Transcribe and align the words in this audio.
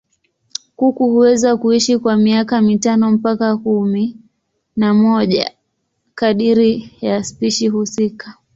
Kuku 0.77 1.07
huweza 1.09 1.57
kuishi 1.57 1.97
kwa 1.97 2.17
miaka 2.17 2.61
mitano 2.61 3.11
mpaka 3.11 3.57
kumi 3.57 4.17
na 4.75 4.93
moja 4.93 5.51
kadiri 6.15 6.91
ya 7.01 7.23
spishi 7.23 7.67
husika. 7.67 8.35